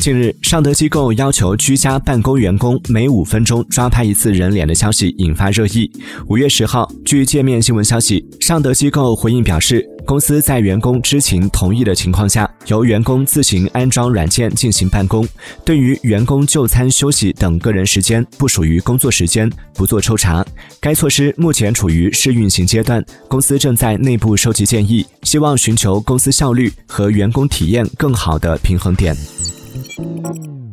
[0.00, 5.90] 近日，尚德机构要求居家办公员工每五分钟抓拍一次人脸的消息引发热议。
[6.26, 15.28] 五月十号，据界面新闻消息，尚德机构回应表示，公司在员工知情同意的情况下，由员工自行安装软件进行办公。
[15.66, 20.42] 对于员工就餐、休息等个人时间不属于工作时间，不做抽查。
[20.80, 29.14] 该措施目前处于试运行阶段，公司正在内部收集建议，希望寻求公司效率和员工体验更好的平衡点。
[29.72, 30.69] Thank you.